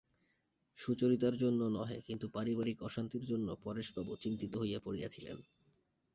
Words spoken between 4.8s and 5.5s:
পড়িয়াছিলেন।